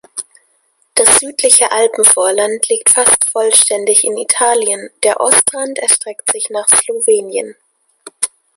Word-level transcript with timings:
Das 0.95 1.19
südliche 1.19 1.71
Alpenvorland 1.71 2.67
liegt 2.69 2.89
fast 2.89 3.29
vollständig 3.29 4.03
in 4.03 4.17
Italien, 4.17 4.89
der 5.03 5.19
Ostrand 5.21 5.77
erstreckt 5.77 6.31
sich 6.31 6.47
nach 6.49 6.67
Slowenien. 6.69 7.53